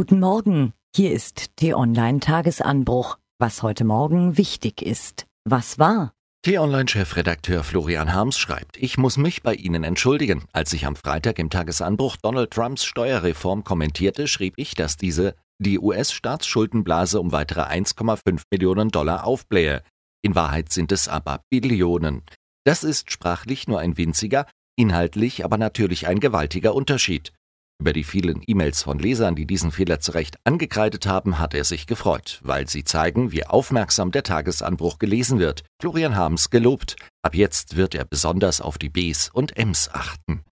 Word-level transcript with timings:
Guten 0.00 0.20
Morgen, 0.20 0.72
hier 0.96 1.12
ist 1.12 1.54
T-Online 1.56 2.20
Tagesanbruch. 2.20 3.18
Was 3.38 3.62
heute 3.62 3.84
Morgen 3.84 4.38
wichtig 4.38 4.80
ist. 4.80 5.26
Was 5.44 5.78
war? 5.78 6.14
T-Online-Chefredakteur 6.40 7.62
Florian 7.62 8.14
Harms 8.14 8.38
schreibt, 8.38 8.78
ich 8.78 8.96
muss 8.96 9.18
mich 9.18 9.42
bei 9.42 9.52
Ihnen 9.52 9.84
entschuldigen. 9.84 10.44
Als 10.54 10.72
ich 10.72 10.86
am 10.86 10.96
Freitag 10.96 11.38
im 11.38 11.50
Tagesanbruch 11.50 12.16
Donald 12.16 12.50
Trumps 12.50 12.86
Steuerreform 12.86 13.62
kommentierte, 13.62 14.26
schrieb 14.26 14.54
ich, 14.56 14.74
dass 14.74 14.96
diese 14.96 15.34
die 15.58 15.78
US-Staatsschuldenblase 15.78 17.20
um 17.20 17.30
weitere 17.32 17.64
1,5 17.64 18.44
Millionen 18.50 18.88
Dollar 18.88 19.26
aufblähe. 19.26 19.82
In 20.22 20.34
Wahrheit 20.34 20.72
sind 20.72 20.92
es 20.92 21.08
aber 21.08 21.42
Billionen. 21.50 22.22
Das 22.64 22.84
ist 22.84 23.12
sprachlich 23.12 23.68
nur 23.68 23.80
ein 23.80 23.98
winziger, 23.98 24.46
inhaltlich 24.78 25.44
aber 25.44 25.58
natürlich 25.58 26.06
ein 26.06 26.20
gewaltiger 26.20 26.74
Unterschied. 26.74 27.34
Über 27.80 27.94
die 27.94 28.04
vielen 28.04 28.42
E-Mails 28.46 28.82
von 28.82 28.98
Lesern, 28.98 29.34
die 29.34 29.46
diesen 29.46 29.72
Fehler 29.72 30.00
zu 30.00 30.12
Recht 30.12 30.36
angekreidet 30.44 31.06
haben, 31.06 31.38
hat 31.38 31.54
er 31.54 31.64
sich 31.64 31.86
gefreut, 31.86 32.38
weil 32.42 32.68
sie 32.68 32.84
zeigen, 32.84 33.32
wie 33.32 33.46
aufmerksam 33.46 34.10
der 34.12 34.22
Tagesanbruch 34.22 34.98
gelesen 34.98 35.38
wird. 35.38 35.62
Florian 35.80 36.14
Harms 36.14 36.50
gelobt. 36.50 36.96
Ab 37.22 37.34
jetzt 37.34 37.76
wird 37.76 37.94
er 37.94 38.04
besonders 38.04 38.60
auf 38.60 38.76
die 38.76 38.90
Bs 38.90 39.30
und 39.32 39.56
Ms 39.56 39.88
achten. 39.94 40.42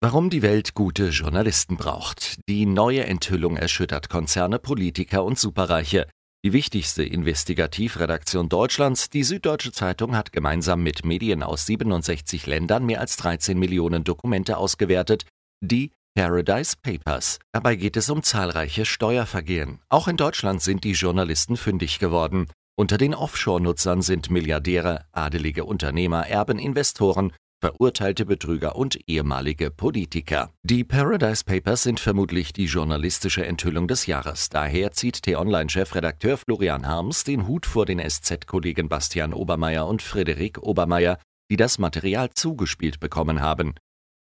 Warum 0.00 0.30
die 0.30 0.42
Welt 0.42 0.74
gute 0.74 1.10
Journalisten 1.10 1.76
braucht. 1.76 2.40
Die 2.48 2.66
neue 2.66 3.04
Enthüllung 3.04 3.56
erschüttert 3.56 4.10
Konzerne, 4.10 4.58
Politiker 4.58 5.22
und 5.22 5.38
Superreiche. 5.38 6.08
Die 6.44 6.52
wichtigste 6.52 7.04
Investigativredaktion 7.04 8.48
Deutschlands, 8.48 9.10
die 9.10 9.22
Süddeutsche 9.22 9.70
Zeitung, 9.70 10.16
hat 10.16 10.32
gemeinsam 10.32 10.82
mit 10.82 11.06
Medien 11.06 11.44
aus 11.44 11.66
67 11.66 12.46
Ländern 12.46 12.84
mehr 12.84 13.00
als 13.00 13.16
13 13.16 13.56
Millionen 13.56 14.02
Dokumente 14.02 14.56
ausgewertet, 14.58 15.24
die 15.64 15.90
Paradise 16.14 16.76
Papers. 16.80 17.40
Dabei 17.52 17.74
geht 17.74 17.96
es 17.96 18.08
um 18.08 18.22
zahlreiche 18.22 18.84
Steuervergehen. 18.84 19.80
Auch 19.88 20.06
in 20.06 20.16
Deutschland 20.16 20.62
sind 20.62 20.84
die 20.84 20.92
Journalisten 20.92 21.56
fündig 21.56 21.98
geworden. 21.98 22.46
Unter 22.76 22.98
den 22.98 23.14
Offshore-Nutzern 23.14 24.02
sind 24.02 24.30
Milliardäre, 24.30 25.06
adelige 25.12 25.64
Unternehmer, 25.64 26.26
Erben, 26.26 26.58
Investoren, 26.58 27.32
verurteilte 27.60 28.26
Betrüger 28.26 28.76
und 28.76 28.98
ehemalige 29.08 29.70
Politiker. 29.70 30.50
Die 30.62 30.84
Paradise 30.84 31.44
Papers 31.44 31.82
sind 31.82 31.98
vermutlich 31.98 32.52
die 32.52 32.66
journalistische 32.66 33.46
Enthüllung 33.46 33.88
des 33.88 34.06
Jahres. 34.06 34.50
Daher 34.50 34.92
zieht 34.92 35.22
T-Online-Chefredakteur 35.22 36.36
Florian 36.36 36.86
Harms 36.86 37.24
den 37.24 37.46
Hut 37.46 37.64
vor 37.64 37.86
den 37.86 38.00
SZ-Kollegen 38.00 38.88
Bastian 38.88 39.32
Obermeier 39.32 39.86
und 39.86 40.02
Frederik 40.02 40.58
Obermeier, 40.62 41.18
die 41.50 41.56
das 41.56 41.78
Material 41.78 42.30
zugespielt 42.34 43.00
bekommen 43.00 43.40
haben. 43.40 43.74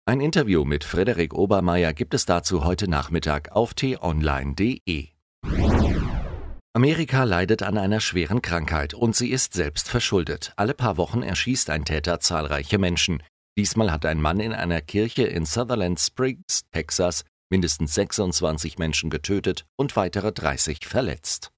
Ein 0.07 0.19
Interview 0.19 0.65
mit 0.65 0.83
Frederik 0.83 1.35
Obermeier 1.35 1.93
gibt 1.93 2.15
es 2.15 2.25
dazu 2.25 2.65
heute 2.65 2.89
Nachmittag 2.89 3.51
auf 3.51 3.75
t-online.de. 3.75 5.09
Amerika 6.73 7.23
leidet 7.23 7.61
an 7.61 7.77
einer 7.77 7.99
schweren 7.99 8.41
Krankheit 8.41 8.95
und 8.95 9.15
sie 9.15 9.29
ist 9.29 9.53
selbst 9.53 9.87
verschuldet. 9.87 10.53
Alle 10.55 10.73
paar 10.73 10.97
Wochen 10.97 11.21
erschießt 11.21 11.69
ein 11.69 11.85
Täter 11.85 12.19
zahlreiche 12.19 12.79
Menschen. 12.79 13.21
Diesmal 13.55 13.91
hat 13.91 14.07
ein 14.07 14.19
Mann 14.19 14.39
in 14.39 14.53
einer 14.53 14.81
Kirche 14.81 15.23
in 15.23 15.45
Sutherland 15.45 15.99
Springs, 15.99 16.63
Texas, 16.71 17.23
mindestens 17.51 17.93
26 17.93 18.79
Menschen 18.79 19.11
getötet 19.11 19.67
und 19.77 19.95
weitere 19.95 20.31
30 20.31 20.87
verletzt. 20.87 21.51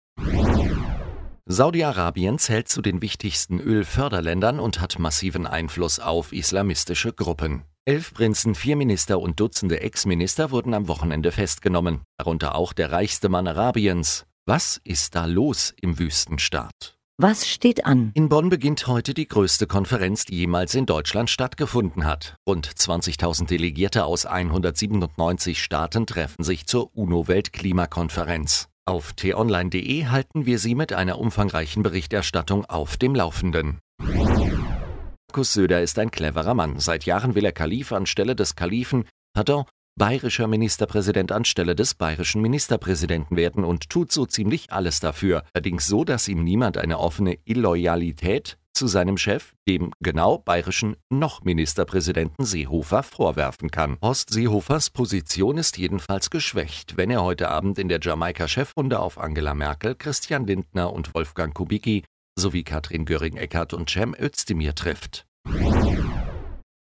Saudi-Arabien 1.45 2.39
zählt 2.39 2.67
zu 2.67 2.81
den 2.81 3.01
wichtigsten 3.01 3.61
Ölförderländern 3.61 4.59
und 4.59 4.81
hat 4.81 4.99
massiven 4.99 5.47
Einfluss 5.47 5.99
auf 5.99 6.33
islamistische 6.33 7.13
Gruppen. 7.13 7.63
Elf 7.85 8.13
Prinzen, 8.13 8.55
vier 8.55 8.77
Minister 8.77 9.19
und 9.19 9.41
Dutzende 9.41 9.81
Ex-Minister 9.81 10.51
wurden 10.51 10.73
am 10.73 10.87
Wochenende 10.87 11.33
festgenommen, 11.33 11.99
darunter 12.17 12.55
auch 12.55 12.71
der 12.71 12.93
reichste 12.93 13.27
Mann 13.27 13.45
Arabiens. 13.45 14.25
Was 14.45 14.79
ist 14.85 15.15
da 15.15 15.25
los 15.25 15.73
im 15.81 15.99
Wüstenstaat? 15.99 16.97
Was 17.17 17.45
steht 17.45 17.85
an? 17.85 18.11
In 18.13 18.29
Bonn 18.29 18.47
beginnt 18.47 18.87
heute 18.87 19.13
die 19.13 19.27
größte 19.27 19.67
Konferenz, 19.67 20.23
die 20.23 20.37
jemals 20.37 20.75
in 20.75 20.85
Deutschland 20.85 21.29
stattgefunden 21.29 22.05
hat. 22.05 22.37
Rund 22.47 22.69
20.000 22.69 23.47
Delegierte 23.47 24.05
aus 24.05 24.25
197 24.25 25.61
Staaten 25.61 26.05
treffen 26.05 26.45
sich 26.45 26.65
zur 26.65 26.89
UNO-Weltklimakonferenz. 26.95 28.69
Auf 28.85 29.11
t-online.de 29.11 30.05
halten 30.05 30.45
wir 30.45 30.57
Sie 30.57 30.75
mit 30.75 30.93
einer 30.93 31.19
umfangreichen 31.19 31.83
Berichterstattung 31.83 32.63
auf 32.63 32.95
dem 32.95 33.13
Laufenden. 33.13 33.79
Markus 35.33 35.53
Söder 35.53 35.81
ist 35.81 35.97
ein 35.97 36.11
cleverer 36.11 36.53
Mann. 36.53 36.79
Seit 36.79 37.05
Jahren 37.05 37.33
will 37.33 37.43
er 37.43 37.51
Kalif 37.51 37.91
anstelle 37.91 38.35
des 38.35 38.55
Kalifen, 38.55 39.05
pardon, 39.33 39.65
bayerischer 39.95 40.45
Ministerpräsident 40.45 41.31
anstelle 41.31 41.73
des 41.73 41.95
bayerischen 41.95 42.39
Ministerpräsidenten 42.39 43.35
werden 43.35 43.63
und 43.63 43.89
tut 43.89 44.11
so 44.11 44.27
ziemlich 44.27 44.71
alles 44.71 44.99
dafür. 44.99 45.41
Allerdings 45.51 45.87
so, 45.87 46.03
dass 46.03 46.27
ihm 46.27 46.43
niemand 46.43 46.77
eine 46.77 46.99
offene 46.99 47.39
Illoyalität 47.45 48.59
zu 48.75 48.85
seinem 48.85 49.17
Chef, 49.17 49.53
dem 49.67 49.91
genau 50.01 50.37
bayerischen 50.37 50.97
noch 51.09 51.43
Ministerpräsidenten 51.43 52.45
Seehofer, 52.45 53.01
vorwerfen 53.01 53.71
kann. 53.71 53.97
Horst 54.03 54.31
Seehofers 54.31 54.91
Position 54.91 55.57
ist 55.57 55.79
jedenfalls 55.79 56.29
geschwächt, 56.29 56.95
wenn 56.95 57.09
er 57.09 57.23
heute 57.23 57.49
Abend 57.49 57.79
in 57.79 57.89
der 57.89 57.99
Jamaika-Chefrunde 57.99 58.99
auf 58.99 59.17
Angela 59.17 59.55
Merkel, 59.55 59.95
Christian 59.95 60.45
Lindner 60.45 60.93
und 60.93 61.15
Wolfgang 61.15 61.55
Kubicki 61.55 62.03
sowie 62.37 62.63
Katrin 62.63 63.05
Göring-Eckardt 63.05 63.73
und 63.73 63.89
Cem 63.89 64.15
Özdemir 64.19 64.75
trifft. 64.75 65.25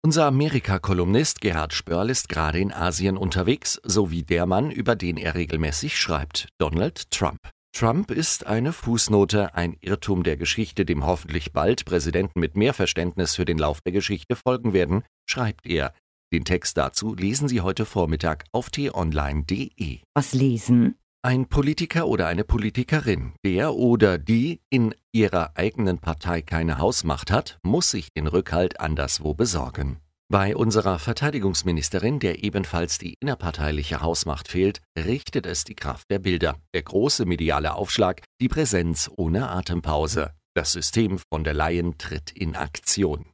Unser 0.04 0.26
Amerika-Kolumnist 0.26 1.40
Gerhard 1.40 1.72
Spörl 1.72 2.10
ist 2.10 2.28
gerade 2.28 2.60
in 2.60 2.72
Asien 2.72 3.16
unterwegs, 3.16 3.80
sowie 3.82 4.22
der 4.22 4.46
Mann, 4.46 4.70
über 4.70 4.94
den 4.94 5.16
er 5.16 5.34
regelmäßig 5.34 5.98
schreibt, 5.98 6.48
Donald 6.58 7.10
Trump. 7.10 7.40
Trump 7.76 8.10
ist 8.10 8.46
eine 8.46 8.72
Fußnote, 8.72 9.54
ein 9.54 9.76
Irrtum 9.80 10.22
der 10.22 10.36
Geschichte, 10.36 10.86
dem 10.86 11.04
hoffentlich 11.04 11.52
bald 11.52 11.84
Präsidenten 11.84 12.40
mit 12.40 12.56
mehr 12.56 12.72
Verständnis 12.72 13.34
für 13.34 13.44
den 13.44 13.58
Lauf 13.58 13.80
der 13.82 13.92
Geschichte 13.92 14.36
folgen 14.36 14.72
werden, 14.72 15.02
schreibt 15.28 15.66
er. 15.66 15.92
Den 16.32 16.44
Text 16.44 16.76
dazu 16.76 17.14
lesen 17.14 17.48
Sie 17.48 17.60
heute 17.60 17.84
Vormittag 17.84 18.44
auf 18.52 18.70
t-online.de. 18.70 20.00
Was 20.14 20.32
lesen? 20.32 20.96
Ein 21.26 21.46
Politiker 21.48 22.06
oder 22.06 22.28
eine 22.28 22.44
Politikerin, 22.44 23.32
der 23.44 23.74
oder 23.74 24.16
die 24.16 24.60
in 24.70 24.94
ihrer 25.10 25.56
eigenen 25.56 25.98
Partei 25.98 26.40
keine 26.40 26.78
Hausmacht 26.78 27.32
hat, 27.32 27.58
muss 27.64 27.90
sich 27.90 28.12
den 28.12 28.28
Rückhalt 28.28 28.78
anderswo 28.78 29.34
besorgen. 29.34 29.98
Bei 30.30 30.54
unserer 30.54 31.00
Verteidigungsministerin, 31.00 32.20
der 32.20 32.44
ebenfalls 32.44 32.98
die 32.98 33.16
innerparteiliche 33.18 34.02
Hausmacht 34.02 34.46
fehlt, 34.46 34.82
richtet 34.96 35.46
es 35.46 35.64
die 35.64 35.74
Kraft 35.74 36.12
der 36.12 36.20
Bilder, 36.20 36.60
der 36.72 36.82
große 36.82 37.26
mediale 37.26 37.74
Aufschlag, 37.74 38.22
die 38.40 38.46
Präsenz 38.46 39.10
ohne 39.16 39.50
Atempause. 39.50 40.30
Das 40.54 40.70
System 40.70 41.18
von 41.18 41.42
der 41.42 41.54
Leyen 41.54 41.98
tritt 41.98 42.30
in 42.30 42.54
Aktion. 42.54 43.26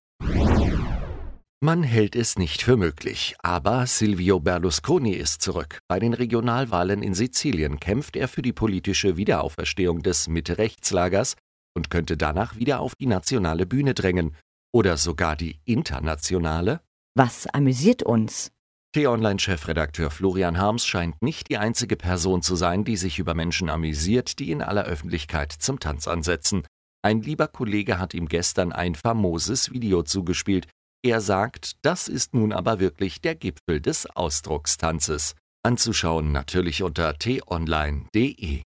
Man 1.65 1.85
hält 1.85 2.17
es 2.17 2.41
nicht 2.41 2.63
für 2.63 2.77
möglich, 2.77 3.37
aber 3.39 3.87
Silvio 3.87 4.41
Berlusconi 4.41 5.13
ist 5.13 5.43
zurück. 5.43 5.79
Bei 5.87 6.01
den 6.01 6.13
Regionalwahlen 6.13 7.05
in 7.05 7.15
Sizilien 7.15 7.79
kämpft 7.79 8.17
er 8.17 8.27
für 8.27 8.43
die 8.43 8.53
politische 8.53 9.17
Wiederauferstehung 9.17 10.03
des 10.03 10.27
Mitte-Rechtslagers 10.27 11.37
und 11.77 11.89
könnte 11.89 12.17
danach 12.17 12.57
wieder 12.57 12.81
auf 12.81 12.97
die 12.97 13.07
nationale 13.07 13.65
Bühne 13.65 13.95
drängen 13.95 14.35
oder 14.75 14.97
sogar 14.97 15.37
die 15.37 15.61
internationale. 15.65 16.81
Was 17.15 17.47
amüsiert 17.47 18.03
uns? 18.03 18.51
T-Online-Chefredakteur 18.97 20.11
Florian 20.11 20.59
Harms 20.59 20.85
scheint 20.85 21.23
nicht 21.23 21.49
die 21.49 21.59
einzige 21.59 21.95
Person 21.95 22.43
zu 22.43 22.57
sein, 22.57 22.83
die 22.83 22.97
sich 22.97 23.21
über 23.21 23.35
Menschen 23.35 23.71
amüsiert, 23.71 24.41
die 24.41 24.51
in 24.51 24.63
aller 24.63 24.83
Öffentlichkeit 24.83 25.53
zum 25.53 25.79
Tanz 25.79 26.09
ansetzen. 26.09 26.65
Ein 27.03 27.23
lieber 27.23 27.47
Kollege 27.47 28.01
hat 28.01 28.15
ihm 28.15 28.27
gestern 28.27 28.73
ein 28.73 28.97
famoses 28.97 29.71
Video 29.71 30.03
zugespielt, 30.03 30.67
er 31.03 31.21
sagt, 31.21 31.77
das 31.83 32.09
ist 32.09 32.35
nun 32.35 32.53
aber 32.53 32.81
wirklich 32.81 33.21
der 33.21 33.35
Gipfel 33.35 33.81
des 33.81 34.07
Ausdruckstanzes. 34.07 35.35
Anzuschauen 35.65 36.33
natürlich 36.33 36.83
unter 36.83 37.15
t-online.de. 37.19 38.63